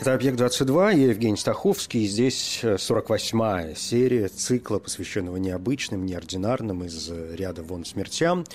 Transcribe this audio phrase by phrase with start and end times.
[0.00, 7.84] Это «Объект-22», я Евгений Стаховский, здесь 48-я серия цикла, посвященного необычным, неординарным из ряда вон
[7.84, 8.46] смертям.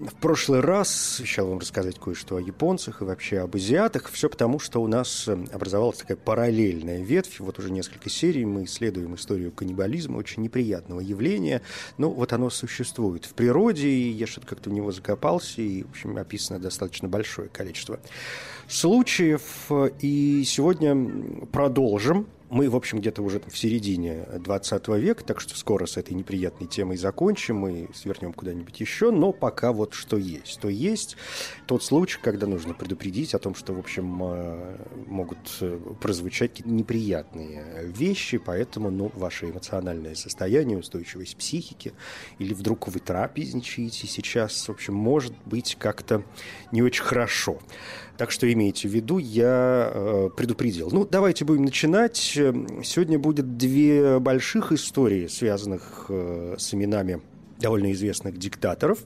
[0.00, 4.08] В прошлый раз обещал вам рассказать кое-что о японцах и вообще об азиатах.
[4.10, 7.38] Все потому, что у нас э, образовалась такая параллельная ветвь.
[7.38, 11.60] Вот уже несколько серий мы исследуем историю каннибализма, очень неприятного явления.
[11.98, 15.90] Но вот оно существует в природе, и я что-то как-то в него закопался, и, в
[15.90, 18.00] общем, описано достаточно большое количество
[18.68, 19.70] случаев.
[20.00, 25.86] И сегодня продолжим мы, в общем, где-то уже в середине 20 века, так что скоро
[25.86, 30.60] с этой неприятной темой закончим и свернем куда-нибудь еще, но пока вот что есть.
[30.60, 31.16] То есть
[31.66, 34.76] тот случай, когда нужно предупредить о том, что, в общем, э,
[35.06, 41.92] могут э, прозвучать неприятные вещи, поэтому, ну, ваше эмоциональное состояние, устойчивость психики,
[42.38, 46.24] или вдруг вы трапезничаете сейчас, в общем, может быть как-то
[46.72, 47.60] не очень хорошо.
[48.20, 50.90] Так что имейте в виду, я э, предупредил.
[50.92, 52.18] Ну, давайте будем начинать.
[52.18, 57.22] Сегодня будет две больших истории, связанных э, с именами
[57.60, 58.98] довольно известных диктаторов.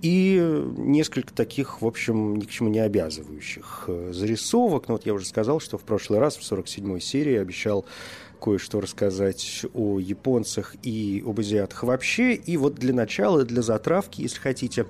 [0.00, 0.42] И
[0.78, 4.88] несколько таких, в общем, ни к чему не обязывающих э, зарисовок.
[4.88, 7.84] Ну, вот я уже сказал, что в прошлый раз, в 47-й серии, обещал
[8.40, 12.34] кое-что рассказать о японцах и об азиатах вообще.
[12.34, 14.86] И вот для начала, для затравки, если хотите,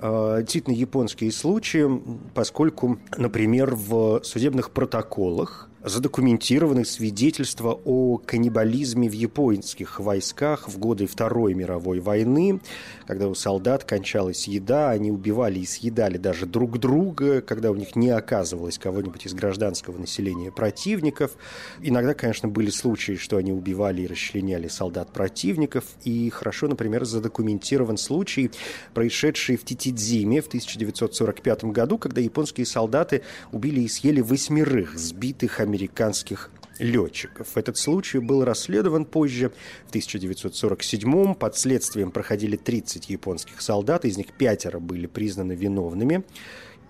[0.00, 1.86] действительно японские случаи,
[2.34, 11.54] поскольку, например, в судебных протоколах задокументированы свидетельства о каннибализме в японских войсках в годы Второй
[11.54, 12.60] мировой войны,
[13.06, 17.94] когда у солдат кончалась еда, они убивали и съедали даже друг друга, когда у них
[17.94, 21.36] не оказывалось кого-нибудь из гражданского населения противников.
[21.80, 27.96] Иногда, конечно, были случаи, что они убивали и расчленяли солдат противников, и хорошо, например, задокументирован
[27.96, 28.50] случай,
[28.92, 33.22] происшедший в Титидзиме в 1945 году, когда японские солдаты
[33.52, 37.56] убили и съели восьмерых сбитых американцев американских летчиков.
[37.56, 39.52] Этот случай был расследован позже,
[39.86, 41.34] в 1947-м.
[41.34, 46.24] Под следствием проходили 30 японских солдат, из них пятеро были признаны виновными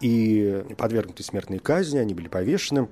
[0.01, 2.89] и подвергнуты смертной казни, они были повешены.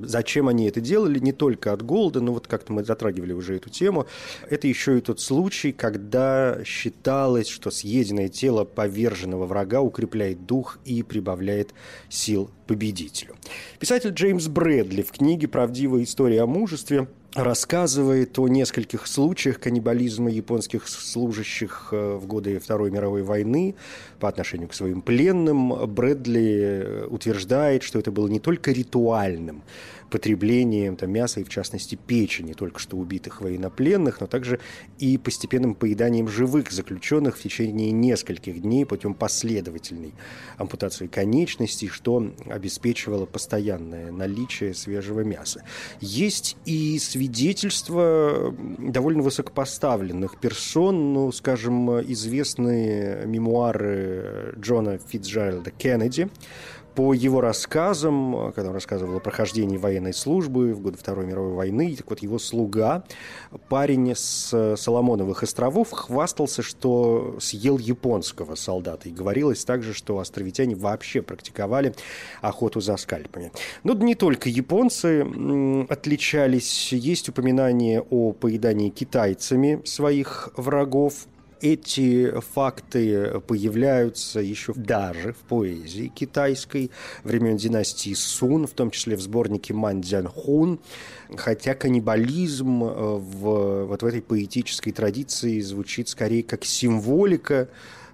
[0.00, 1.18] Зачем они это делали?
[1.18, 4.06] Не только от голода, но вот как-то мы затрагивали уже эту тему.
[4.48, 11.02] Это еще и тот случай, когда считалось, что съеденное тело поверженного врага укрепляет дух и
[11.02, 11.74] прибавляет
[12.08, 13.36] сил победителю.
[13.78, 20.88] Писатель Джеймс Брэдли в книге «Правдивая история о мужестве» рассказывает о нескольких случаях каннибализма японских
[20.88, 23.74] служащих э, в годы Второй мировой войны
[24.18, 25.86] по отношению к своим пленным.
[25.86, 29.62] Брэдли э, утверждает, что это было не только ритуальным,
[30.10, 34.60] потреблением там, мяса и, в частности, печени только что убитых военнопленных, но также
[34.98, 40.14] и постепенным поеданием живых заключенных в течение нескольких дней путем последовательной
[40.56, 45.64] ампутации конечностей, что обеспечивало постоянное наличие свежего мяса.
[46.00, 56.28] Есть и свидетельства довольно высокопоставленных персон, ну, скажем, известные мемуары Джона Фитджеральда Кеннеди,
[56.98, 61.94] по его рассказам, когда он рассказывал о прохождении военной службы в годы Второй мировой войны,
[61.96, 63.04] так вот его слуга,
[63.68, 69.08] парень с Соломоновых островов, хвастался, что съел японского солдата.
[69.08, 71.94] И говорилось также, что островитяне вообще практиковали
[72.40, 73.52] охоту за скальпами.
[73.84, 75.24] Но не только японцы
[75.88, 76.92] отличались.
[76.92, 81.28] Есть упоминание о поедании китайцами своих врагов–
[81.60, 86.90] эти факты появляются еще даже в поэзии китайской
[87.24, 90.78] времен династии Сун, в том числе в сборнике Ман Хун,
[91.36, 97.68] хотя каннибализм э, в, вот в этой поэтической традиции звучит скорее как символика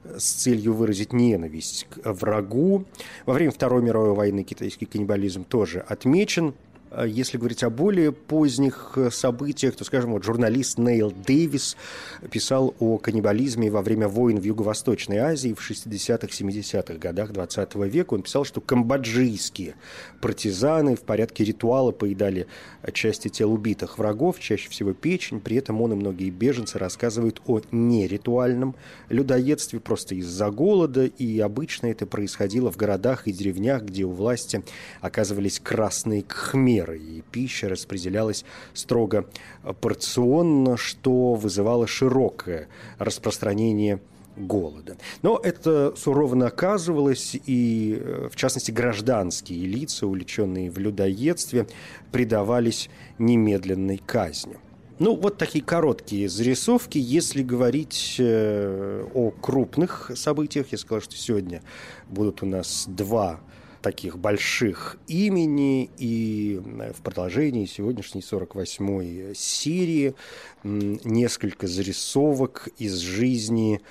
[0.04, 2.84] с целью выразить ненависть к врагу.
[3.26, 6.54] Во время Второй мировой войны китайский каннибализм тоже отмечен–
[7.02, 11.76] если говорить о более поздних э, событиях, то, скажем, вот журналист Нейл Дэвис
[12.30, 18.14] писал о каннибализме во время войн в Юго-Восточной Азии в 60-х, 70-х годах 20 века.
[18.14, 19.74] Он писал, что камбоджийские
[20.20, 22.46] партизаны в порядке ритуала поедали
[22.92, 25.40] части тел убитых врагов, чаще всего печень.
[25.40, 28.76] При этом он и многие беженцы рассказывают о неритуальном
[29.08, 31.06] людоедстве просто из-за голода.
[31.06, 34.62] И обычно это происходило в городах и деревнях, где у власти
[35.00, 39.26] оказывались красные кхмеры меры, и пища распределялась строго
[39.80, 44.00] порционно, что вызывало широкое распространение
[44.36, 44.96] голода.
[45.22, 51.68] Но это сурово наказывалось, и, э, в частности, гражданские лица, увлеченные в людоедстве,
[52.10, 54.56] предавались немедленной казни.
[54.98, 56.98] Ну, вот такие короткие зарисовки.
[56.98, 61.62] Если говорить э, о крупных событиях, я сказал, что сегодня
[62.08, 63.40] будут у нас два
[63.84, 66.58] таких больших имени, и
[66.96, 70.14] в продолжении сегодняшней 48-й серии
[70.64, 73.82] несколько зарисовок из жизни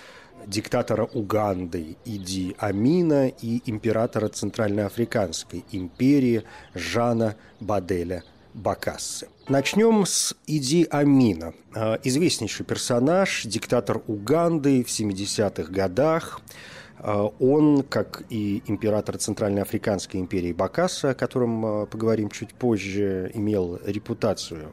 [0.48, 6.44] диктатора Уганды Иди Амина и императора Центральноафриканской империи
[6.74, 8.24] Жана Баделя
[8.56, 9.28] Бакассы.
[9.48, 11.54] Начнем с Иди Амина.
[11.76, 16.42] А, известнейший персонаж, диктатор Уганды в 70-х годах.
[17.06, 23.80] А, он, как и император Центральноафриканской империи Бакаса, о котором а, поговорим чуть позже, имел
[23.86, 24.72] репутацию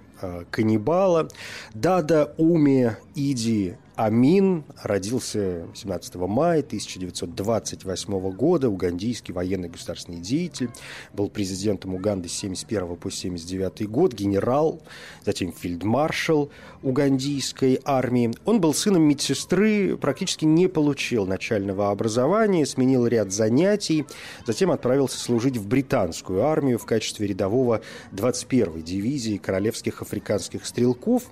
[0.51, 1.29] каннибала.
[1.75, 10.71] Дада Уми Иди Амин родился 17 мая 1928 года, угандийский военный государственный деятель,
[11.13, 14.81] был президентом Уганды с 71 по 79 год, генерал,
[15.27, 16.51] затем фельдмаршал
[16.83, 18.33] угандийской армии.
[18.47, 24.07] Он был сыном медсестры, практически не получил начального образования, сменил ряд занятий,
[24.47, 27.83] затем отправился служить в британскую армию в качестве рядового
[28.13, 31.25] 21-й дивизии королевских африканских стрелков.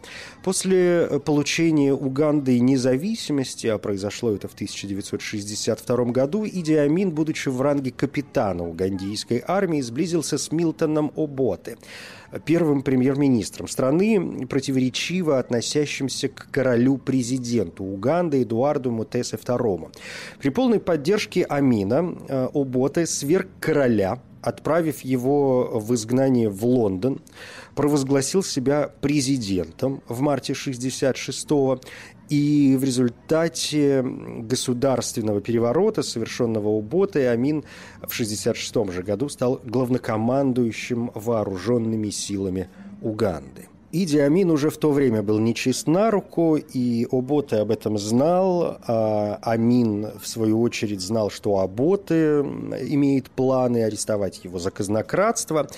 [0.44, 7.90] После получения Уганды независимости, а произошло это в 1962 году, Иди Амин, будучи в ранге
[7.90, 11.76] капитана угандийской армии, сблизился с Милтоном Оботе,
[12.44, 19.90] первым премьер-министром страны, противоречиво относящимся к королю-президенту Уганды Эдуарду Мутесе II.
[20.38, 27.20] При полной поддержке Амина э, Оботе сверг короля, отправив его в изгнание в Лондон,
[27.74, 31.48] провозгласил себя президентом в марте 1966
[32.28, 37.64] и в результате государственного переворота, совершенного у Бота, Амин
[38.02, 42.68] в 1966 же году стал главнокомандующим вооруженными силами
[43.02, 43.68] Уганды.
[43.90, 48.76] Иди Амин уже в то время был нечист на руку, и Оботе об этом знал.
[48.86, 55.68] А Амин, в свою очередь, знал, что Оботе имеет планы арестовать его за казнократство.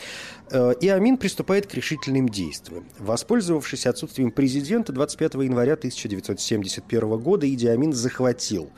[0.50, 2.85] Э, и Амин приступает к решительным действиям.
[2.99, 8.70] Воспользовавшись отсутствием президента, 25 января 1971 года Иди Амин захватил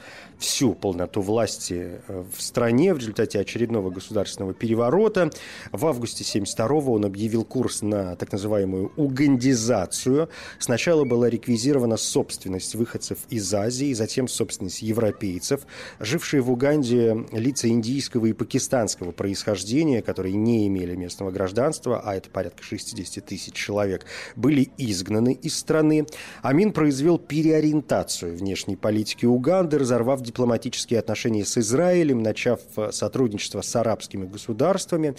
[0.42, 5.30] всю полноту власти э, в стране в результате очередного государственного переворота.
[5.70, 10.28] В августе 1972 он объявил курс на так называемую угандизацию.
[10.58, 15.66] Сначала была реквизирована собственность выходцев из Азии, затем собственность европейцев.
[16.00, 22.30] Жившие в Уганде лица индийского и пакистанского происхождения, которые не имели местного гражданства, а это
[22.30, 26.06] порядка 60 тысяч человек, были изгнаны из страны.
[26.42, 33.76] Амин произвел переориентацию внешней политики Уганды, разорвав дипломатические отношения с Израилем, начав э, сотрудничество с
[33.76, 35.14] арабскими государствами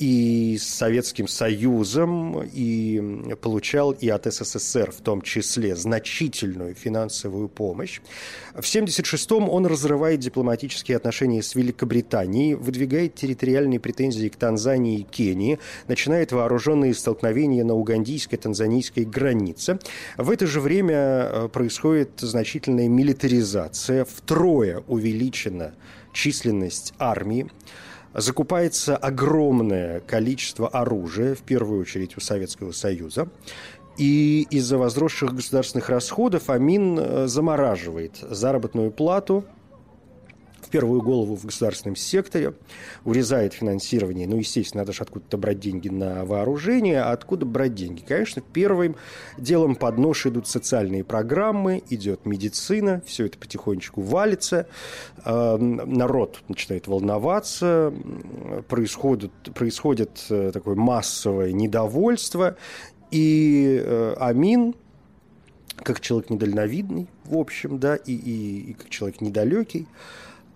[0.00, 8.00] и с Советским Союзом, и получал и от СССР в том числе значительную финансовую помощь.
[8.54, 15.58] В 1976-м он разрывает дипломатические отношения с Великобританией, выдвигает территориальные претензии к Танзании и Кении,
[15.86, 19.78] начинает вооруженные столкновения на угандийско-танзанийской границе.
[20.16, 25.74] В это же время э, происходит значительная милитаризация, втрое увеличена
[26.14, 27.50] численность армии,
[28.14, 33.28] закупается огромное количество оружия, в первую очередь у Советского Союза.
[33.96, 39.44] И из-за возросших государственных расходов Амин э, замораживает заработную плату
[40.70, 42.54] первую голову в государственном секторе,
[43.04, 44.26] урезает финансирование.
[44.26, 47.02] Ну, естественно, надо же откуда-то брать деньги на вооружение.
[47.02, 48.02] А откуда брать деньги?
[48.06, 48.96] Конечно, первым
[49.36, 54.66] делом под нож идут социальные программы, идет медицина, все это потихонечку валится,
[55.24, 57.92] э, народ начинает волноваться,
[58.68, 62.56] происходит, происходит э, такое массовое недовольство,
[63.10, 64.74] и э, Амин,
[65.82, 69.88] как человек недальновидный, в общем, да, и, и, и как человек недалекий,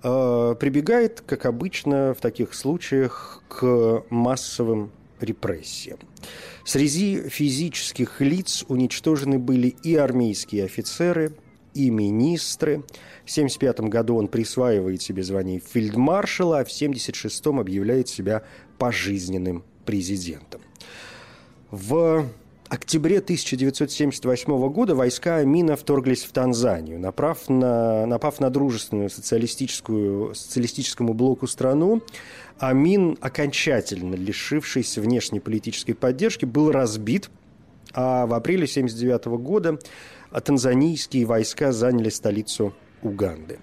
[0.04, 5.98] прибегает, как обычно в таких случаях, к массовым репрессиям.
[6.64, 11.34] Среди физических лиц уничтожены были и армейские офицеры,
[11.74, 12.84] и министры.
[13.24, 18.44] В 1975 году он присваивает себе звание фельдмаршала, а в 1976 объявляет себя
[18.78, 20.60] пожизненным президентом.
[21.70, 22.28] В
[22.68, 31.14] октябре 1978 года войска Амина вторглись в Танзанию, напав на, напав на дружественную социалистическую, социалистическому
[31.14, 32.02] блоку страну.
[32.58, 37.30] Амин, окончательно лишившийся внешней политической поддержки, был разбит,
[37.92, 39.78] а в апреле 1979 года
[40.30, 43.58] танзанийские войска заняли столицу Уганды.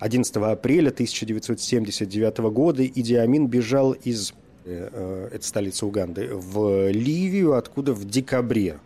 [0.00, 8.04] 11 апреля 1979 года Иди Амин бежал из это столица Уганды, в Ливию, откуда в
[8.04, 8.78] декабре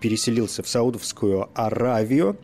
[0.00, 2.36] переселился в Саудовскую Аравию.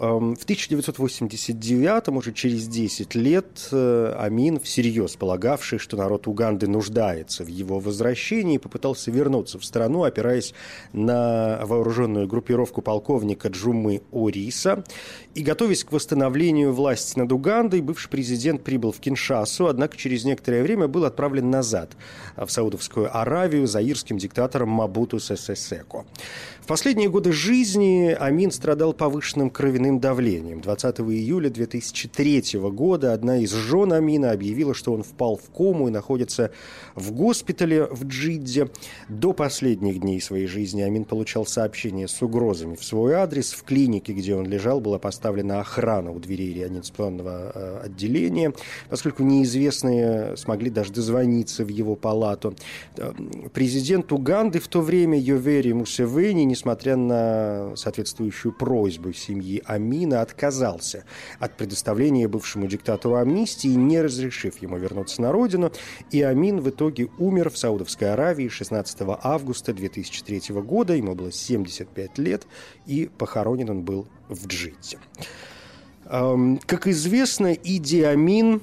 [0.00, 7.42] Эм, в 1989, уже через 10 лет, э, Амин, всерьез полагавший, что народ Уганды нуждается
[7.42, 10.54] в его возвращении, попытался вернуться в страну, опираясь
[10.92, 14.84] на вооруженную группировку полковника Джумы Ориса.
[15.34, 20.62] И, готовясь к восстановлению власти над Угандой, бывший президент прибыл в Киншасу, однако через некоторое
[20.62, 21.96] время был отправлен назад
[22.36, 26.04] в Саудовскую Аравию заирским диктатором Мабуту Сесесеко
[26.68, 30.60] последние годы жизни Амин страдал повышенным кровяным давлением.
[30.60, 35.90] 20 июля 2003 года одна из жен Амина объявила, что он впал в кому и
[35.90, 36.50] находится
[36.94, 38.68] в госпитале в Джидде.
[39.08, 43.52] До последних дней своей жизни Амин получал сообщения с угрозами в свой адрес.
[43.52, 48.52] В клинике, где он лежал, была поставлена охрана у дверей реанимационного э, отделения,
[48.90, 52.54] поскольку неизвестные смогли даже дозвониться в его палату.
[52.98, 53.14] Э,
[53.54, 61.04] президент Уганды в то время Йовери Мусевени, несмотря на соответствующую просьбу семьи Амина, отказался
[61.38, 65.70] от предоставления бывшему диктатору амнистии, не разрешив ему вернуться на родину,
[66.10, 72.18] и Амин в итоге умер в Саудовской Аравии 16 августа 2003 года, ему было 75
[72.18, 72.44] лет,
[72.86, 74.98] и похоронен он был в Джидде.
[76.02, 78.62] Как известно, Иди Амин,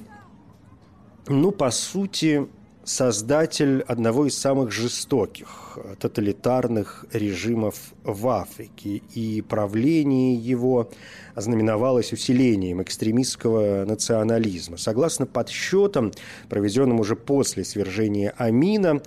[1.28, 2.46] ну, по сути,
[2.86, 7.74] создатель одного из самых жестоких тоталитарных режимов
[8.04, 10.88] в Африке, и правление его
[11.34, 14.76] ознаменовалось усилением экстремистского национализма.
[14.76, 16.12] Согласно подсчетам,
[16.48, 19.02] проведенным уже после свержения Амина,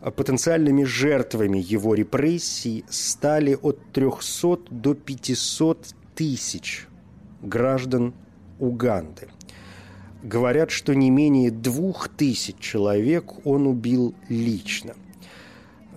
[0.00, 6.86] потенциальными жертвами его репрессий стали от 300 до 500 тысяч
[7.42, 8.14] граждан
[8.60, 9.28] Уганды–
[10.24, 14.94] Говорят, что не менее двух тысяч человек он убил лично.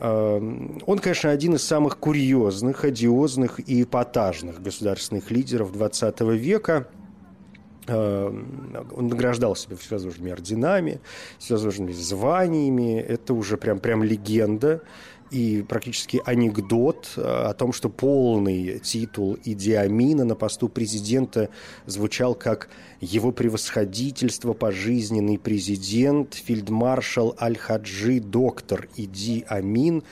[0.01, 6.89] Эм, он, конечно, один из самых курьезных, одиозных и эпатажных государственных лидеров XX века.
[7.88, 11.00] Эм, он награждал себя всевозможными орденами,
[11.39, 13.00] всевозможными званиями.
[13.00, 14.81] Это уже прям, прям легенда
[15.31, 21.50] и практически анекдот э, о том, что полный титул Идиамина на посту президента
[21.86, 22.69] звучал как
[23.00, 30.03] «Его превосходительство, пожизненный президент, фельдмаршал Аль-Хаджи, доктор Иди Амин,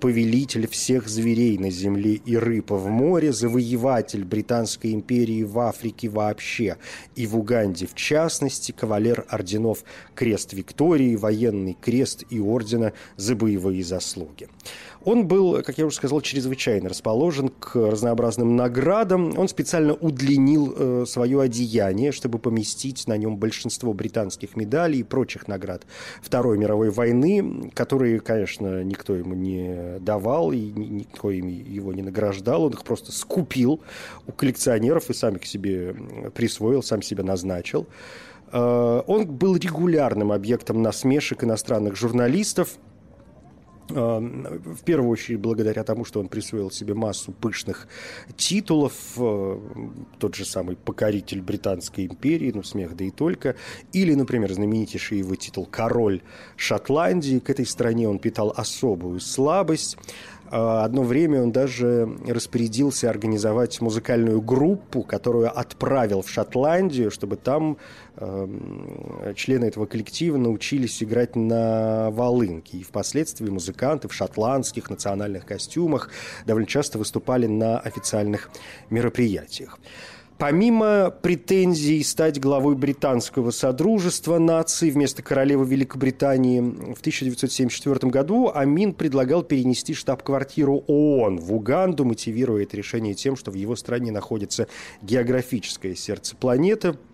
[0.00, 6.76] повелитель всех зверей на земле и рыб в море, завоеватель Британской империи в Африке вообще
[7.16, 9.82] и в Уганде в частности, кавалер орденов
[10.14, 14.48] Крест Виктории, военный крест и ордена за боевые заслуги».
[15.04, 19.38] Он был, как я уже сказал, чрезвычайно расположен к разнообразным наградам.
[19.38, 25.46] Он специально удлинил э, свое одеяние, чтобы поместить на нем большинство британских медалей и прочих
[25.46, 25.84] наград
[26.20, 32.64] Второй мировой войны, которые, конечно, никто ему не давал и никто ими его не награждал.
[32.64, 33.80] Он их просто скупил
[34.26, 35.94] у коллекционеров и сам их себе
[36.34, 37.86] присвоил, сам себя назначил.
[38.52, 42.70] Э, он был регулярным объектом насмешек иностранных журналистов–
[43.88, 47.88] в первую очередь благодаря тому, что он присвоил себе массу пышных
[48.36, 49.58] титулов, э,
[50.18, 53.56] тот же самый покоритель Британской империи, ну, смех да и только,
[53.92, 56.22] или, например, знаменитейший его титул «Король
[56.56, 57.38] Шотландии».
[57.38, 59.96] К этой стране он питал особую слабость.
[60.50, 67.76] А, одно время он даже распорядился организовать музыкальную группу, которую отправил в Шотландию, чтобы там
[68.16, 72.78] э, члены этого коллектива научились играть на волынке.
[72.78, 76.10] И впоследствии музыканты в шотландских национальных костюмах
[76.46, 78.50] довольно часто выступали на официальных
[78.90, 79.78] мероприятиях.
[80.38, 89.42] Помимо претензий стать главой британского содружества наций вместо королевы Великобритании, в 1974 году Амин предлагал
[89.42, 94.68] перенести штаб-квартиру ООН в Уганду, мотивируя это решение тем, что в его стране находится
[95.02, 96.96] географическое сердце планеты–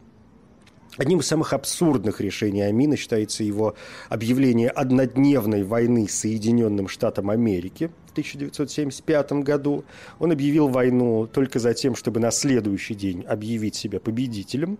[0.97, 3.75] Одним из самых абсурдных решений Амина считается его
[4.09, 9.85] объявление однодневной войны Соединенным Штатом Америки– 1975 году.
[10.18, 14.78] Он объявил войну только за тем, чтобы на следующий день объявить себя победителем.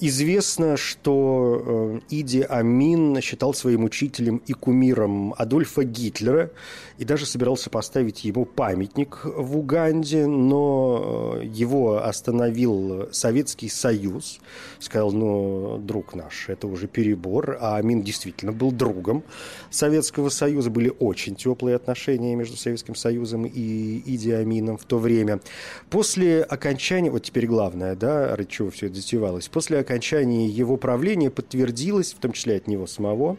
[0.00, 6.50] Известно, что э, Иди Амин считал своим учителем и кумиром Адольфа Гитлера
[6.98, 14.40] и даже собирался поставить ему памятник в Уганде, но э, его остановил Советский Союз.
[14.80, 17.56] Сказал, ну, друг наш, это уже перебор.
[17.60, 19.24] А Амин действительно был другом
[19.70, 20.68] Советского Союза.
[20.68, 25.40] Были очень теплые отношения между Советским Союзом и Иди Амином в то время.
[25.88, 31.30] После окончания, вот теперь главное, да, ради чего все это затевалось, после окончания его правления
[31.30, 33.36] подтвердилось, в том числе от него самого,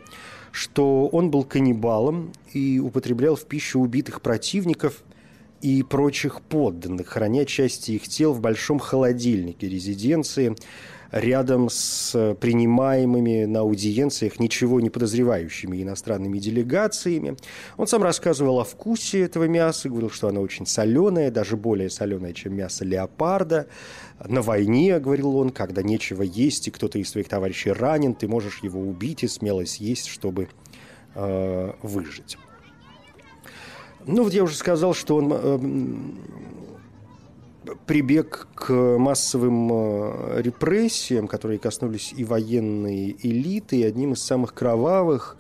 [0.52, 5.04] что он был каннибалом и употреблял в пищу убитых противников
[5.62, 10.56] и прочих подданных, храня части их тел в большом холодильнике резиденции,
[11.12, 17.36] рядом с принимаемыми на аудиенциях ничего не подозревающими иностранными делегациями.
[17.78, 22.34] Он сам рассказывал о вкусе этого мяса, говорил, что оно очень соленое, даже более соленое,
[22.34, 23.68] чем мясо леопарда.
[24.26, 28.60] На войне, говорил он, когда нечего есть, и кто-то из твоих товарищей ранен, ты можешь
[28.62, 30.50] его убить и смело съесть, чтобы
[31.16, 32.38] э, выжить.
[34.06, 35.60] Ну, вот я уже сказал, что он э,
[37.86, 45.38] прибег к массовым э, репрессиям, которые коснулись и военной элиты, и одним из самых кровавых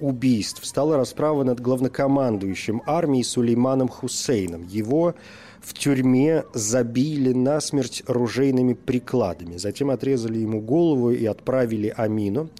[0.00, 4.66] убийств стала расправа над главнокомандующим армией Сулейманом Хусейном.
[4.66, 5.14] Его
[5.60, 9.56] в тюрьме забили насмерть ружейными прикладами.
[9.56, 12.50] Затем отрезали ему голову и отправили Амину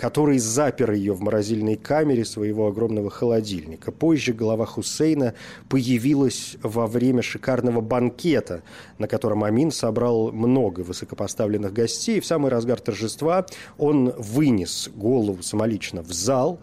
[0.00, 3.92] который запер ее в морозильной камере своего огромного холодильника.
[3.92, 5.34] Позже голова Хусейна
[5.68, 8.62] появилась во время шикарного банкета,
[8.96, 12.18] на котором Амин собрал много высокопоставленных гостей.
[12.20, 13.44] В самый разгар торжества
[13.76, 16.60] он вынес голову самолично в зал,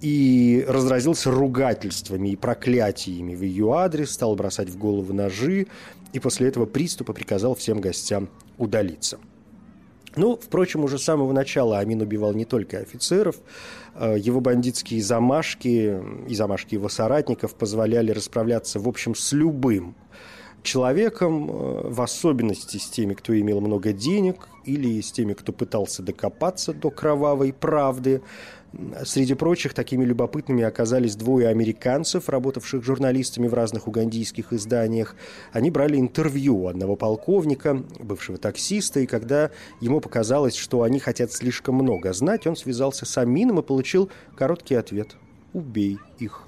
[0.00, 5.66] и разразился ругательствами и проклятиями в ее адрес, стал бросать в голову ножи,
[6.14, 9.18] и после этого приступа приказал всем гостям удалиться.
[10.16, 13.36] Ну, впрочем, уже с самого начала Амин убивал не только офицеров.
[13.94, 19.94] Э, его бандитские замашки и замашки его соратников позволяли расправляться, в общем, с любым
[20.62, 26.02] человеком, э, в особенности с теми, кто имел много денег, или с теми, кто пытался
[26.02, 28.20] докопаться до кровавой правды.
[29.04, 35.16] Среди прочих такими любопытными оказались двое американцев, работавших журналистами в разных угандийских изданиях.
[35.52, 41.74] Они брали интервью одного полковника, бывшего таксиста, и когда ему показалось, что они хотят слишком
[41.74, 45.16] много знать, он связался с Амином и получил короткий ответ
[45.52, 46.46] «Убей их».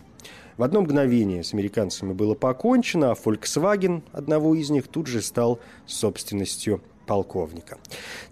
[0.57, 5.59] В одно мгновение с американцами было покончено, а Volkswagen одного из них тут же стал
[5.87, 7.79] собственностью полковника.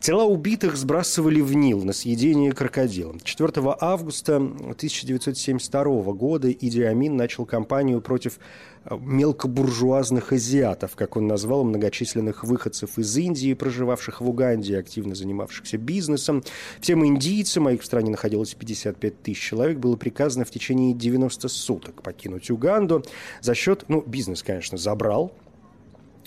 [0.01, 3.21] Тела убитых сбрасывали в Нил на съедение крокодилам.
[3.21, 8.39] 4 августа 1972 года Иди Амин начал кампанию против
[8.85, 15.79] э, мелкобуржуазных азиатов, как он назвал многочисленных выходцев из Индии, проживавших в Уганде, активно занимавшихся
[15.79, 16.43] бизнесом.
[16.81, 21.49] Всем индийцам, а их в стране находилось 55 тысяч человек, было приказано в течение 90
[21.49, 23.05] суток покинуть Уганду
[23.41, 25.33] за счет, ну, бизнес, конечно, забрал,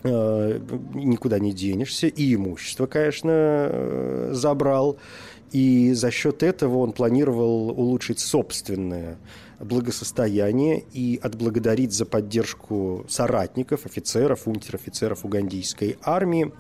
[0.10, 4.98] никуда не денешься, и имущество, конечно, э, забрал,
[5.52, 9.18] и за счет этого он планировал улучшить собственное
[9.60, 16.52] благосостояние и отблагодарить за поддержку соратников, офицеров, унтер-офицеров угандийской армии.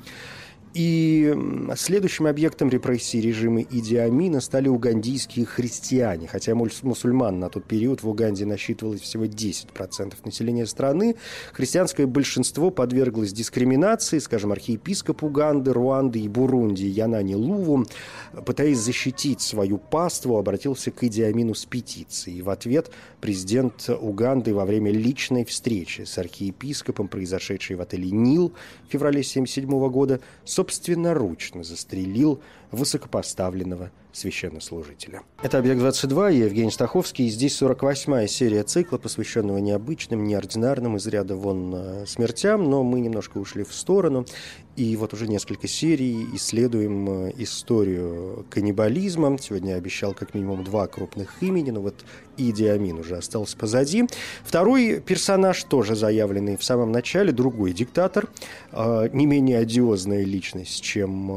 [0.73, 1.31] И
[1.75, 6.27] следующим объектом репрессий режима Иди Амина стали угандийские христиане.
[6.27, 11.15] Хотя мусульман на тот период в Уганде насчитывалось всего 10% населения страны,
[11.53, 17.85] христианское большинство подверглось дискриминации, скажем, архиепископ Уганды, Руанды и Бурунди Янани Луву,
[18.43, 22.41] пытаясь защитить свою паству, обратился к Иди Амину с петицией.
[22.41, 22.89] В ответ
[23.21, 28.53] президент Уганды во время личной встречи с архиепископом, произошедшей в отеле «Нил»
[28.87, 30.19] в феврале 1977 года,
[30.63, 32.41] собственноручно застрелил
[32.73, 35.21] высокопоставленного священнослужителя.
[35.41, 41.35] Это «Объект-22», я Евгений Стаховский, и здесь 48-я серия цикла, посвященного необычным, неординарным, из ряда
[41.35, 44.25] вон э, смертям, но мы немножко ушли в сторону,
[44.75, 49.37] и вот уже несколько серий исследуем э, историю каннибализма.
[49.39, 52.05] Сегодня я обещал как минимум два крупных имени, но вот
[52.37, 54.05] Иди Амин уже остался позади.
[54.43, 58.27] Второй персонаж, тоже заявленный в самом начале, другой диктатор,
[58.71, 61.31] э, не менее одиозная личность, чем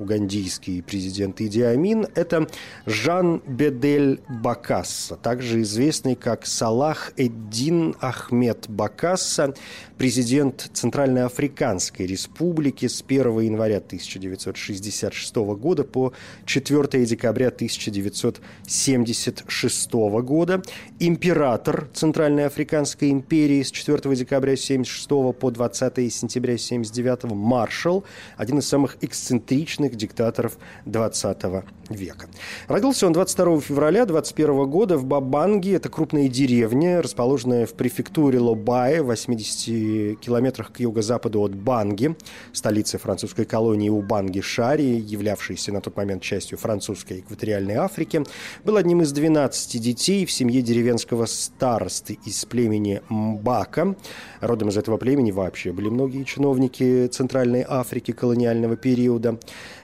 [0.00, 2.46] угандийский либийский президент Иди Амин, это
[2.86, 9.54] Жан Бедель Бакасса, также известный как Салах Эддин Ахмед Бакасса,
[9.98, 20.60] президент Центральноафриканской республики с 1 января 1966 года по 4 декабря 1976 года,
[20.98, 28.02] император Центральноафриканской империи с 4 декабря 1976 по 20 сентября 1979 маршал,
[28.36, 30.41] один из самых эксцентричных диктаторов
[30.86, 32.26] 20 века.
[32.68, 39.02] Родился он 22 февраля 21 года в Бабанге, это крупная деревня, расположенная в префектуре Лобае,
[39.02, 42.16] 80 километрах к юго-западу от Банги,
[42.52, 48.22] столицы французской колонии Убанги-Шари, являвшейся на тот момент частью французской экваториальной Африки,
[48.64, 53.96] был одним из 12 детей в семье деревенского старосты из племени Мбака.
[54.40, 59.38] Родом из этого племени вообще были многие чиновники Центральной Африки колониального периода.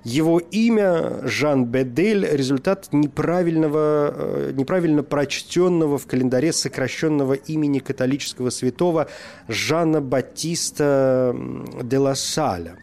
[0.05, 9.09] Его имя Жан Бедель– результат неправильного, э, неправильно прочтенного в календаре сокращенного имени католического святого
[9.49, 11.35] Жана Батиста
[11.83, 12.77] де ла Саля.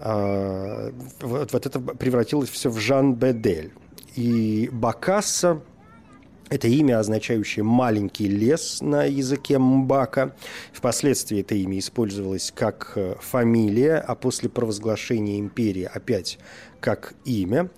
[0.00, 3.72] А, вот, вот это превратилось все в Жан Бедель.
[4.16, 5.60] И Бакасса
[6.50, 10.34] это имя, означающее «маленький лес» на языке Мбака.
[10.72, 16.38] Впоследствии это имя использовалось как э, фамилия, а после провозглашения империи опять
[16.80, 17.68] как имя.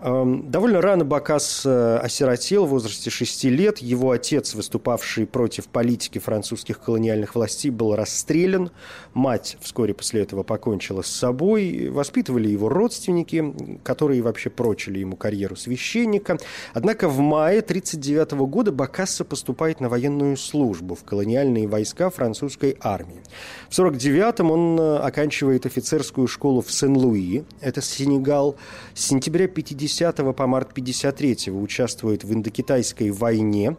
[0.00, 3.78] Эм, довольно рано Бакас э, осиротел в возрасте 6 лет.
[3.78, 8.70] Его отец, выступавший против политики французских колониальных властей, был расстрелян.
[9.12, 11.88] Мать вскоре после этого покончила с собой.
[11.88, 16.38] Воспитывали его родственники, которые вообще прочили ему карьеру священника.
[16.74, 23.22] Однако в мае 1939 года Бакасса поступает на военную службу в колониальные войска французской армии.
[23.68, 28.54] В 1949 он э, оканчивает офицерскую школу в Сен-Луи, это Сенегал.
[28.94, 33.74] С сентября 50 50 по март 53 участвует в Индокитайской войне.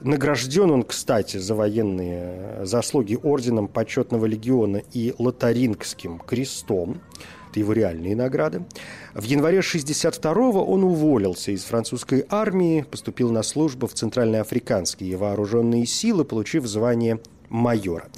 [0.00, 7.00] Награжден он, кстати, за военные заслуги орденом почетного легиона и лотарингским крестом.
[7.50, 8.62] Это его реальные награды.
[9.14, 16.24] В январе 62-го он уволился из французской армии, поступил на службу в Центральноафриканские вооруженные силы,
[16.24, 17.18] получив звание
[17.48, 18.08] майора.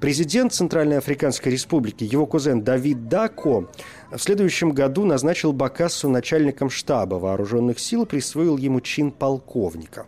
[0.00, 3.68] Президент Центральной Африканской Республики, его кузен Давид Дако,
[4.16, 10.06] в следующем году назначил Бакассу начальником штаба вооруженных сил, присвоил ему чин полковника.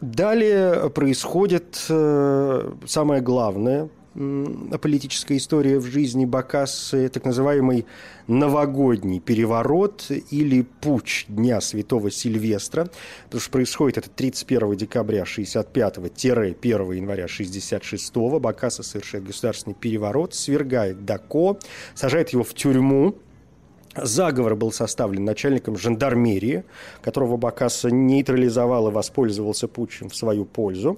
[0.00, 7.86] Далее происходит э, самое главное– политическая история в жизни Бакассы, так называемый
[8.26, 12.90] новогодний переворот или путь Дня Святого Сильвестра,
[13.24, 21.58] потому что происходит это 31 декабря 65-1 января 66 Бакасса совершает государственный переворот, свергает Дако,
[21.94, 23.14] сажает его в тюрьму,
[23.96, 26.62] Заговор был составлен начальником жандармерии,
[27.02, 30.96] которого Бакасса нейтрализовал и воспользовался путчем в свою пользу.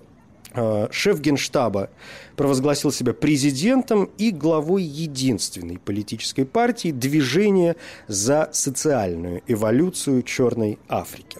[0.54, 1.88] Э, шеф генштаба
[2.36, 11.38] провозгласил себя президентом и главой единственной политической партии движения за социальную эволюцию Черной Африки.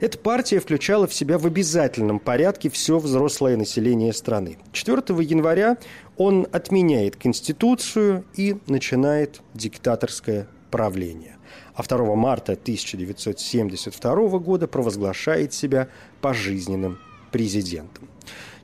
[0.00, 4.56] Эта партия включала в себя в обязательном порядке все взрослое население страны.
[4.72, 5.76] 4 января
[6.16, 11.36] он отменяет Конституцию и начинает диктаторское правление.
[11.74, 15.88] А 2 марта 1972 года провозглашает себя
[16.22, 16.98] пожизненным
[17.30, 18.08] президентом.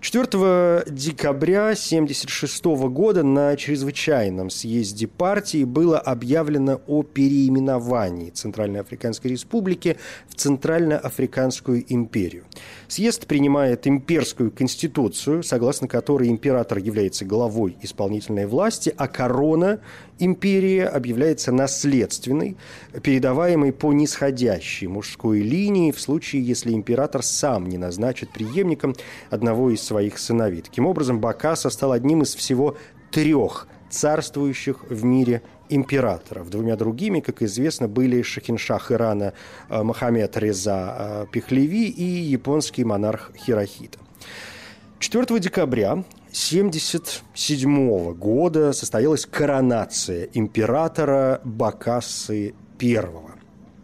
[0.00, 9.98] 4 декабря 1976 года на чрезвычайном съезде партии было объявлено о переименовании Центральной Африканской Республики
[10.26, 12.44] в Центральноафриканскую империю.
[12.88, 19.80] Съезд принимает имперскую конституцию, согласно которой император является главой исполнительной власти, а корона
[20.18, 22.56] империи объявляется наследственной,
[23.02, 28.94] передаваемой по нисходящей мужской линии в случае, если император сам не назначит преемником
[29.30, 30.62] одного из своих сыновей.
[30.62, 32.76] Таким образом, Бакаса стал одним из всего
[33.10, 36.48] трех царствующих в мире императоров.
[36.48, 39.32] Двумя другими, как известно, были шахиншах Ирана
[39.68, 43.98] э, Мохаммед Реза э, Пехлеви и японский монарх Хирохита.
[45.00, 53.02] 4 декабря 1977 года состоялась коронация императора Бакасы I,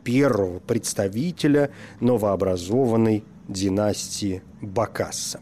[0.05, 5.41] первого представителя новообразованной династии Бакасса.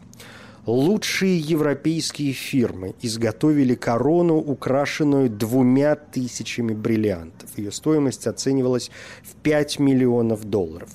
[0.65, 7.51] Лучшие европейские фирмы изготовили корону, украшенную двумя тысячами бриллиантов.
[7.55, 8.89] Ее стоимость оценивалась
[9.21, 10.89] в 5 миллионов долларов.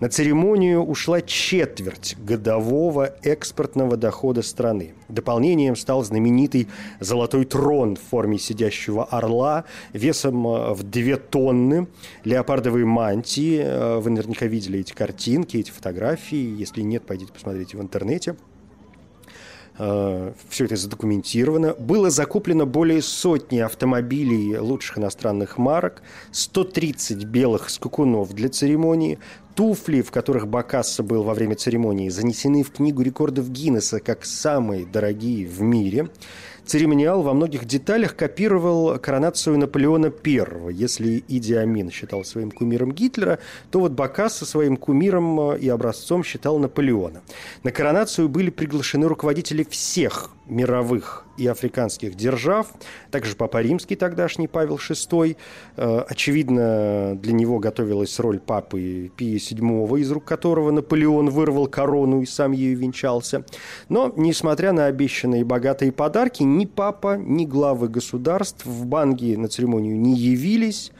[0.00, 4.94] На церемонию ушла четверть годового экспортного дохода страны.
[5.08, 6.66] Дополнением стал знаменитый
[6.98, 11.86] золотой трон в форме сидящего орла весом э, в 2 тонны,
[12.24, 13.62] леопардовые мантии.
[13.62, 16.58] Э, вы наверняка видели эти картинки, эти фотографии.
[16.58, 18.34] Если нет, пойдите посмотрите в интернете.
[19.78, 21.74] Э, все это задокументировано.
[21.74, 29.18] Было закуплено более сотни автомобилей лучших иностранных марок, 130 белых скакунов для церемонии,
[29.54, 34.86] туфли, в которых Бакасса был во время церемонии, занесены в книгу рекордов Гиннесса как самые
[34.86, 36.10] дорогие в мире–
[36.64, 40.72] Церемониал во многих деталях копировал коронацию Наполеона I.
[40.72, 46.58] Если Иди Амин считал своим кумиром Гитлера, то вот Бакасса своим кумиром и образцом считал
[46.58, 47.22] Наполеона.
[47.64, 52.72] На коронацию были приглашены руководители всех мировых и африканских держав,
[53.10, 55.36] также Папа Римский тогдашний Павел VI.
[55.76, 62.22] Э, очевидно, для него готовилась роль папы Пия VII, из рук которого Наполеон вырвал корону
[62.22, 63.44] и сам ею венчался.
[63.88, 69.98] Но, несмотря на обещанные богатые подарки, ни папа, ни главы государств в Банге на церемонию
[69.98, 70.92] не явились,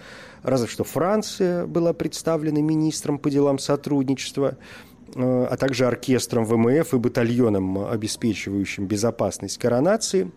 [0.43, 4.57] разве что Франция была представлена министром по делам сотрудничества–
[5.15, 10.31] Э, а также оркестром ВМФ и батальоном, обеспечивающим безопасность коронации.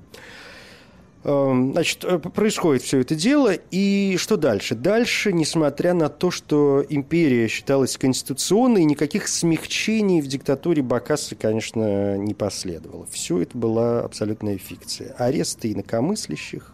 [1.28, 4.76] Эм, значит, э, происходит все это дело, и что дальше?
[4.76, 12.36] Дальше, несмотря на то, что империя считалась конституционной, никаких смягчений в диктатуре Бакаса, конечно, не
[12.36, 13.08] последовало.
[13.10, 15.16] Все это была абсолютная фикция.
[15.18, 16.72] Аресты инакомыслящих,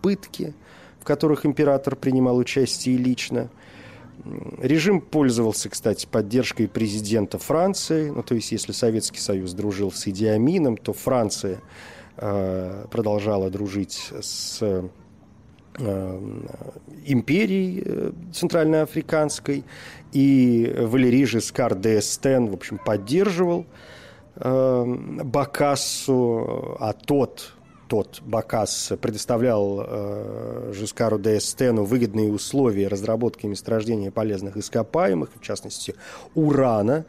[0.00, 0.54] пытки,
[0.98, 3.50] в которых император принимал участие лично–
[4.60, 8.10] Режим пользовался, кстати, поддержкой президента Франции.
[8.10, 11.60] Ну, то есть, если Советский Союз дружил с Идиамином, то Франция
[12.16, 14.58] продолжала дружить с
[15.78, 16.20] э,
[17.06, 19.64] империей э, центральноафриканской.
[20.12, 23.66] И Валерий Жескар де Эстен, в общем, поддерживал
[24.36, 24.84] э,
[25.24, 27.54] Бакассу, а тот
[27.88, 35.96] тот Бакас предоставлял э, Жискару де Эстену выгодные условия разработки месторождения полезных ископаемых, в частности,
[36.36, 37.04] урана,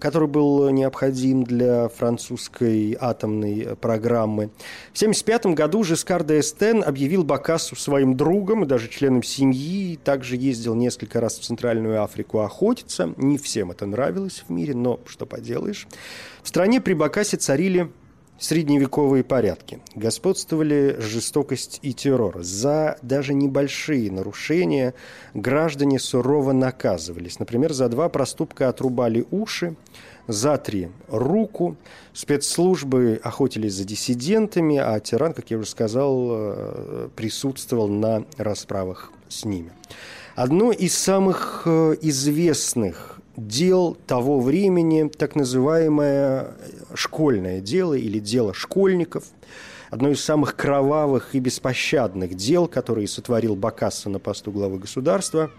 [0.00, 4.50] который был необходим для французской атомной программы.
[4.92, 10.36] В 1975 году Жискар де Эстен объявил Бакасу своим другом и даже членом семьи, также
[10.36, 13.14] ездил несколько раз в Центральную Африку охотиться.
[13.16, 15.86] Не всем это нравилось в мире, но что поделаешь.
[16.42, 17.90] В стране при Бакасе царили
[18.38, 19.80] средневековые порядки.
[19.94, 22.42] Господствовали жестокость и террор.
[22.42, 24.94] За даже небольшие нарушения
[25.34, 27.38] граждане сурово наказывались.
[27.38, 29.76] Например, за два проступка отрубали уши,
[30.26, 31.76] за три– руку.
[32.12, 39.44] Спецслужбы охотились за диссидентами, а тиран, как я уже сказал, э, присутствовал на расправах с
[39.44, 39.72] ними.
[40.36, 46.54] Одно из самых э, известных дел того времени, так называемое
[46.94, 49.24] школьное дело или дело школьников,
[49.90, 55.50] одно из самых кровавых и беспощадных дел, которые сотворил Бакасса на посту главы государства,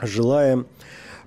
[0.00, 0.64] желая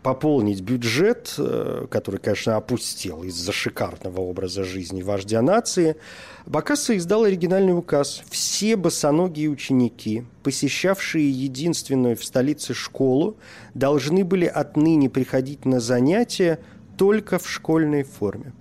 [0.06, 5.96] пополнить бюджет, э, который, конечно, опустел из-за шикарного образа жизни вождя нации,
[6.46, 8.22] Бакасса издал оригинальный указ.
[8.30, 13.38] Все босоногие ученики, посещавшие единственную в столице школу,
[13.74, 16.60] должны были отныне приходить на занятия
[16.98, 18.54] только в школьной форме.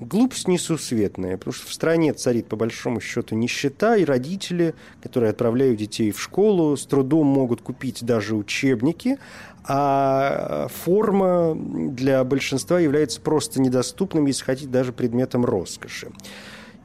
[0.00, 5.78] Глупость несусветная, потому что в стране царит по большому счету нищета, и родители, которые отправляют
[5.78, 9.18] детей в школу, с трудом могут купить даже учебники,
[9.64, 16.12] а форма для большинства является просто недоступным, если хотите, даже предметом роскоши.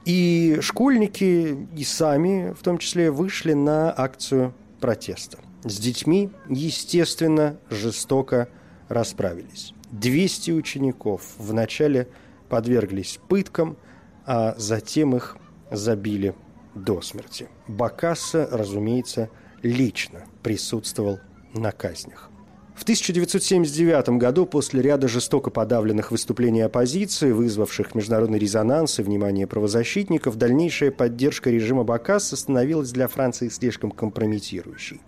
[0.05, 5.37] И школьники и сами, в том числе, вышли на акцию протеста.
[5.63, 8.49] С детьми, естественно, жестоко
[8.89, 9.73] расправились.
[9.91, 12.07] 200 учеников вначале
[12.53, 13.77] подверглись пыткам,
[14.27, 15.37] а затем их
[15.71, 16.35] забили
[16.75, 17.47] до смерти.
[17.67, 19.31] Бакасса, разумеется,
[19.63, 21.19] лично присутствовал
[21.55, 22.29] на казнях.
[22.75, 30.35] В 1979 году, после ряда жестоко подавленных выступлений оппозиции, вызвавших международный резонанс и внимание правозащитников,
[30.35, 35.01] дальнейшая поддержка режима Бакаса становилась для Франции слишком компрометирующей.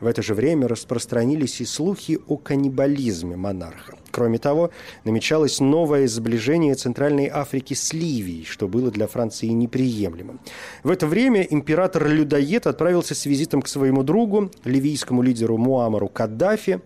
[0.00, 3.98] В это же время распространились и слухи о каннибализме монарха.
[4.10, 4.70] Кроме того,
[5.04, 10.40] намечалось новое сближение Центральной Африки с Ливией, что было для Франции неприемлемым.
[10.82, 16.80] В это время император-людоед отправился с визитом к своему другу, ливийскому лидеру Муамару Каддафи.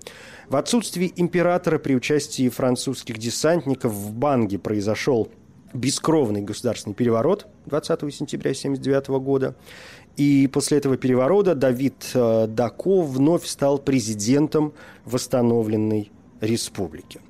[0.48, 5.28] В отсутствии императора при участии французских десантников в Банге произошел
[5.74, 9.56] бескровный государственный переворот 20 сентября 1979 года.
[10.16, 14.72] И после этого переворота Давид э, Дако вновь стал президентом
[15.04, 17.20] восстановленной республики.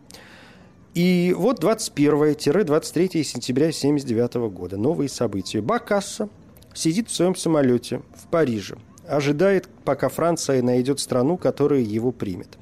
[0.94, 4.76] И вот 21-23 сентября 1979 года.
[4.76, 5.60] Новые события.
[5.60, 6.28] Бакасса
[6.72, 8.76] сидит в своем самолете в Париже.
[9.06, 12.58] Ожидает, пока Франция найдет страну, которая его примет.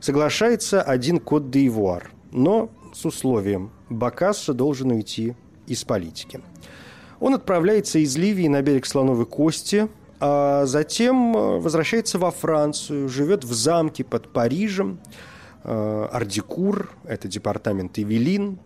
[0.00, 5.34] Соглашается один код де Ивуар, но с условием– Бакасса должен уйти
[5.66, 6.40] из политики.
[7.20, 9.88] Он отправляется из Ливии на берег Слоновой Кости,
[10.20, 14.98] а затем э, возвращается во Францию, живет в замке под Парижем,
[15.64, 18.58] э, Ардикур, это департамент Эвелин.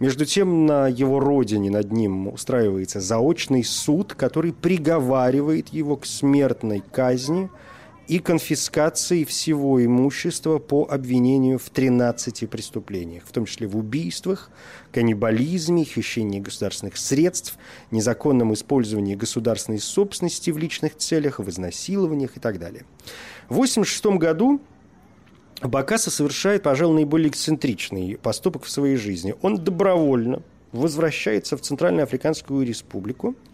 [0.00, 6.82] Между тем, на его родине над ним устраивается заочный суд, который приговаривает его к смертной
[6.92, 7.50] казни–
[8.06, 14.50] и конфискации всего имущества по обвинению в 13 преступлениях, в том числе в убийствах,
[14.92, 17.56] каннибализме, хищении государственных средств,
[17.90, 22.84] незаконном использовании государственной собственности в личных целях, в изнасилованиях и так далее.
[23.48, 24.60] В 1986 году
[25.62, 29.34] Бакаса совершает, пожалуй, наиболее эксцентричный поступок в своей жизни.
[29.40, 33.34] Он добровольно возвращается в Центральноафриканскую республику–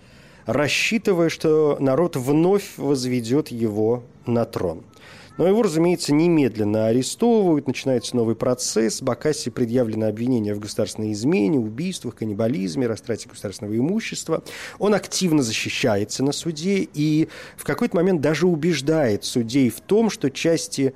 [0.46, 4.85] рассчитывая, что народ вновь возведет его на трон.
[5.40, 9.00] Но его, разумеется, немедленно арестовывают, начинается новый процесс.
[9.00, 14.42] Бакасси предъявлено обвинение в государственной измене, убийствах, каннибализме, растрате государственного имущества.
[14.78, 20.30] Он активно защищается на суде и в какой-то момент даже убеждает судей в том, что
[20.30, 20.92] части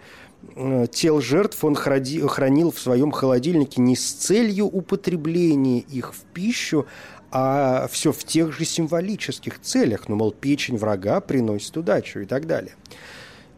[0.57, 6.87] э, тел жертв он хранил в своем холодильнике не с целью употребления их в пищу,
[7.31, 12.47] а все в тех же символических целях, ну, мол, печень врага приносит удачу и так
[12.47, 12.75] далее.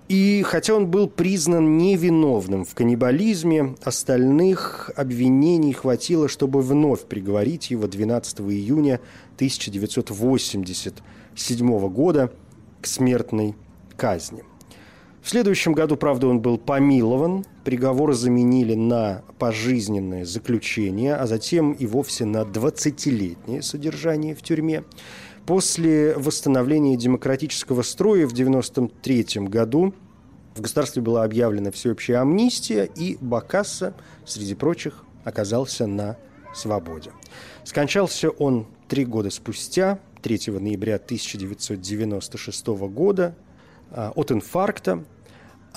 [0.08, 7.88] И хотя он был признан невиновным в каннибализме, остальных обвинений хватило, чтобы вновь приговорить его
[7.88, 9.00] 12 июня
[9.34, 12.30] 1987 года
[12.80, 13.56] к смертной
[13.96, 14.44] казни–
[15.26, 21.84] в следующем году, правда, он был помилован, приговоры заменили на пожизненное заключение, а затем и
[21.84, 24.84] вовсе на 20-летнее содержание в тюрьме.
[25.46, 29.94] После восстановления демократического строя в 1993 году
[30.56, 36.16] в государстве была объявлена всеобщая амнистия, и Бакасса, среди прочих, оказался на
[36.52, 37.12] свободе.
[37.62, 43.36] Скончался он три года спустя, 3 ноября 1996 года,
[43.90, 45.04] а, от инфаркта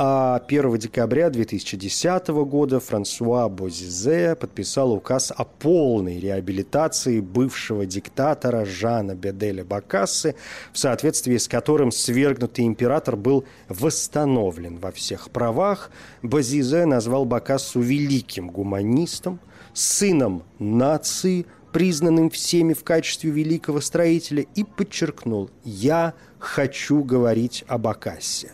[0.01, 9.13] а 1 декабря 2010 года Франсуа Бозизе подписал указ о полной реабилитации бывшего диктатора Жана
[9.13, 10.35] Беделя Бакассы,
[10.71, 15.91] в соответствии с которым свергнутый император был восстановлен во всех правах.
[16.23, 19.41] Бозизе назвал Бакассу великим гуманистом,
[19.73, 28.51] сыном нации, признанным всеми в качестве великого строителя, и подчеркнул «Я хочу говорить об Бакассе».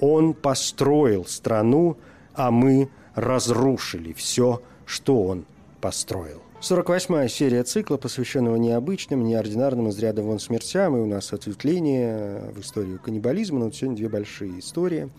[0.00, 1.96] Он построил страну,
[2.34, 5.44] а мы разрушили все, что он
[5.80, 6.42] построил.
[6.60, 10.96] 48-я серия цикла, посвященного необычным, неординарным из ряда вон смертям.
[10.96, 13.58] И у нас ответвление в историю каннибализма.
[13.58, 15.08] Но вот сегодня две большие истории–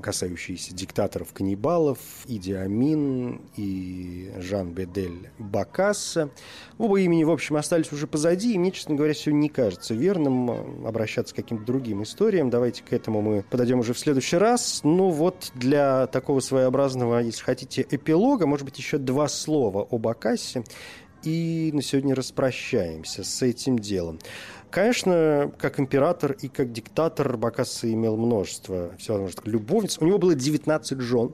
[0.00, 6.30] касающиеся диктаторов-каннибалов, Иди Амин и Жан Бедель Бакасса.
[6.78, 10.50] Оба имени, в общем, остались уже позади, и мне, честно говоря, сегодня не кажется верным
[10.50, 12.50] э, обращаться к каким-то другим историям.
[12.50, 14.80] Давайте к этому мы подойдем уже в следующий раз.
[14.84, 20.64] Ну вот для такого своеобразного, если хотите, эпилога, может быть, еще два слова об Бакассе
[21.24, 24.18] и на сегодня распрощаемся с этим делом.
[24.74, 29.98] Конечно, как император и как диктатор Бакасса имел множество всевозможных любовниц.
[30.00, 31.30] У него было 19 жен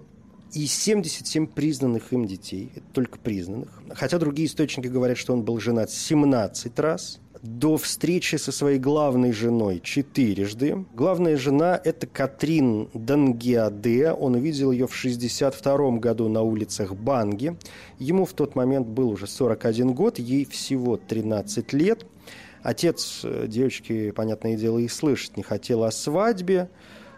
[0.53, 2.71] и 77 признанных им детей.
[2.77, 3.71] Это только признанных.
[3.95, 7.19] Хотя другие источники говорят, что он был женат 17 раз.
[7.41, 10.85] До встречи со своей главной женой четырежды.
[10.93, 14.13] Главная жена– это Катрин Дангиаде.
[14.13, 17.57] Он увидел ее в 62 году на улицах Банги.
[17.99, 22.05] Ему в тот момент был уже 41 год, ей всего 13 лет–
[22.63, 26.69] Отец э, девочки, понятное дело, и слышать не хотел о свадьбе,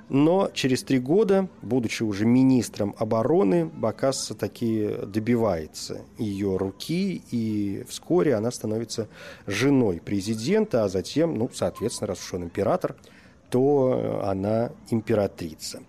[0.09, 8.35] но через три года, будучи уже министром обороны, Бакасса таки добивается ее руки, и вскоре
[8.35, 9.09] она становится
[9.47, 12.95] женой президента, а затем, ну, соответственно, раз уж он император,
[13.49, 15.83] то она императрица.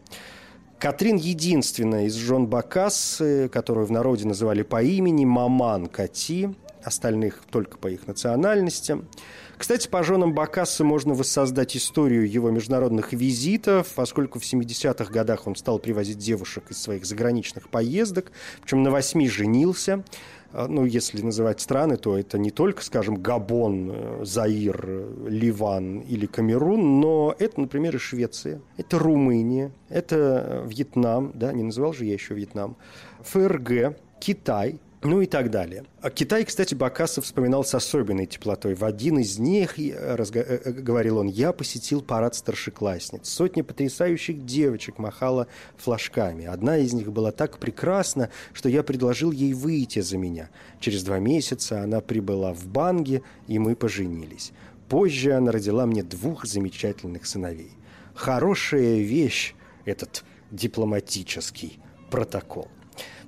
[0.79, 6.49] Катрин единственная из жен Бакассы, которую в народе называли по имени Маман Кати,
[6.83, 9.07] остальных только по их национальностям–
[9.63, 15.55] кстати, по женам Бакассы можно воссоздать историю его международных визитов, поскольку в 70-х годах он
[15.55, 20.03] стал привозить девушек из своих заграничных поездок, причем на восьми женился.
[20.51, 26.25] А, ну, если называть страны, то это не только, скажем, Габон, э, Заир, Ливан или
[26.25, 32.05] Камерун, но это, например, и Швеция, это Румыния, это э, Вьетнам, да, не называл же
[32.05, 32.75] я еще Вьетнам,
[33.21, 35.85] ФРГ, Китай, ну и так далее.
[36.01, 38.75] А Китай, кстати, Бакасов вспоминал с особенной теплотой.
[38.75, 40.43] В один из них, разго...
[40.65, 43.27] говорил он, я посетил парад старшеклассниц.
[43.27, 45.47] Сотни потрясающих девочек махала
[45.77, 46.45] флажками.
[46.45, 50.49] Одна из них была так прекрасна, что я предложил ей выйти за меня.
[50.79, 54.51] Через два месяца она прибыла в Банге, и мы поженились.
[54.89, 57.71] Позже она родила мне двух замечательных сыновей.
[58.13, 61.79] Хорошая вещь этот дипломатический
[62.11, 62.67] протокол.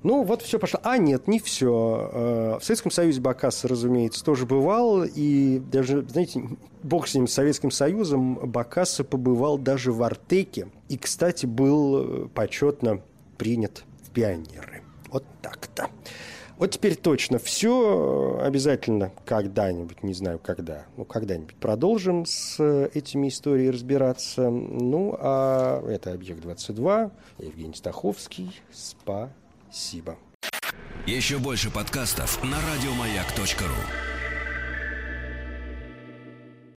[0.04, 0.80] Ну, вот все пошло.
[0.84, 2.10] А, нет, не все.
[2.12, 5.04] Э, в Советском Союзе Бакас, разумеется, тоже бывал.
[5.04, 6.44] И даже, знаете,
[6.84, 10.68] бог с ним, с Советским Союзом, Бакаса побывал даже в Артеке.
[10.90, 13.02] И, кстати, был почетно
[13.38, 14.84] принят в пионеры.
[15.10, 15.90] Вот так-то.
[16.58, 18.40] Вот теперь точно все.
[18.42, 24.50] Обязательно когда-нибудь, не знаю когда, ну, когда-нибудь продолжим с этими историями разбираться.
[24.50, 29.32] Ну, а это «Объект-22», Евгений Стаховский, СПА.
[29.76, 30.18] Спасибо.
[31.06, 34.15] Еще больше подкастов на радиомаяк.ру